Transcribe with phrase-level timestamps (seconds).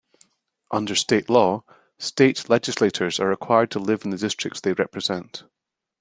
[0.71, 1.63] Under state law,
[1.99, 5.43] state legislators are required to live in the districts they represent.